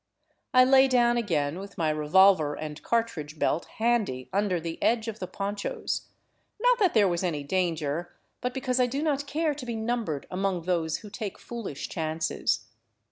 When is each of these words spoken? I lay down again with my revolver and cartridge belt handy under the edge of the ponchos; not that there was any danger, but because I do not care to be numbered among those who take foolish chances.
I 0.51 0.63
lay 0.63 0.87
down 0.87 1.17
again 1.17 1.59
with 1.59 1.77
my 1.77 1.91
revolver 1.91 2.55
and 2.55 2.81
cartridge 2.81 3.37
belt 3.37 3.65
handy 3.77 4.31
under 4.33 4.59
the 4.59 4.81
edge 4.81 5.07
of 5.07 5.19
the 5.19 5.27
ponchos; 5.27 6.07
not 6.59 6.79
that 6.79 6.95
there 6.95 7.07
was 7.07 7.23
any 7.23 7.43
danger, 7.43 8.11
but 8.41 8.51
because 8.51 8.79
I 8.79 8.87
do 8.87 9.03
not 9.03 9.27
care 9.27 9.53
to 9.53 9.63
be 9.63 9.75
numbered 9.75 10.25
among 10.31 10.63
those 10.63 10.97
who 11.05 11.11
take 11.11 11.37
foolish 11.37 11.87
chances. 11.87 12.65